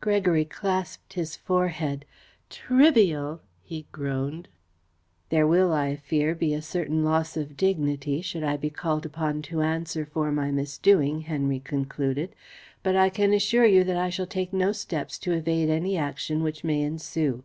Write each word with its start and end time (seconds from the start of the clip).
Gregory 0.00 0.44
clasped 0.44 1.12
his 1.12 1.36
forehead. 1.36 2.04
"Trivial!" 2.48 3.40
he 3.62 3.86
groaned. 3.92 4.48
"There 5.28 5.46
will, 5.46 5.72
I 5.72 5.94
fear, 5.94 6.34
be 6.34 6.52
a 6.52 6.60
certain 6.60 7.04
loss 7.04 7.36
of 7.36 7.56
dignity 7.56 8.20
should 8.20 8.42
I 8.42 8.56
be 8.56 8.68
called 8.68 9.06
upon 9.06 9.42
to 9.42 9.62
answer 9.62 10.04
for 10.04 10.32
my 10.32 10.50
misdoing," 10.50 11.20
Henry 11.20 11.60
concluded, 11.60 12.34
"but 12.82 12.96
I 12.96 13.10
can 13.10 13.32
assure 13.32 13.64
you 13.64 13.84
that 13.84 13.96
I 13.96 14.10
shall 14.10 14.26
take 14.26 14.52
no 14.52 14.72
steps 14.72 15.20
to 15.20 15.32
evade 15.34 15.70
any 15.70 15.96
action 15.96 16.42
which 16.42 16.64
may 16.64 16.82
ensue. 16.82 17.44